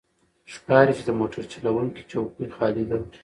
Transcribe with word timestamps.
ښکاري 0.53 0.93
چې 0.97 1.03
د 1.07 1.11
موټر 1.19 1.43
چلوونکی 1.53 2.03
څوکۍ 2.11 2.47
خالي 2.55 2.83
ده. 2.89 2.97